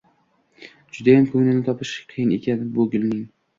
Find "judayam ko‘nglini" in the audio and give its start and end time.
0.99-1.63